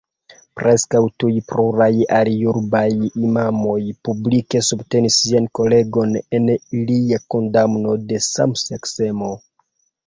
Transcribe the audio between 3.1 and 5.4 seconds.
imamoj publike subtenis